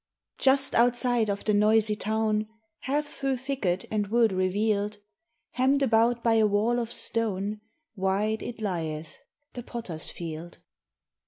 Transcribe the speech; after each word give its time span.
JUST 0.39 0.73
outside 0.73 1.29
of 1.29 1.43
the 1.45 1.53
noisy 1.53 1.95
town, 1.95 2.47
Half 2.79 3.05
through 3.05 3.37
thicket 3.37 3.85
and 3.91 4.07
wood 4.07 4.31
revealed, 4.31 4.97
Hemmed 5.51 5.83
about 5.83 6.23
by 6.23 6.33
a 6.37 6.47
wall 6.47 6.79
of 6.79 6.91
stone, 6.91 7.61
Wide 7.95 8.41
it 8.41 8.59
lieth, 8.61 9.19
the 9.53 9.61
Potter's 9.61 10.09
Field. 10.09 10.57